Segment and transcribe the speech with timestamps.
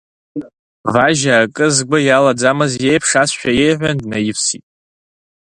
[0.93, 4.63] Важьа акы згәы иалаӡамыз иеиԥш, аԥсшәа иеиҳәан, днаивсит.